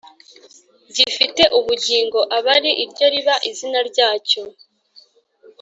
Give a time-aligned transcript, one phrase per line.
[0.95, 4.41] gifite ubugingo, aba ari iryo riba izina ryacyo